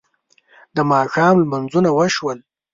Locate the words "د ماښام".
0.75-1.35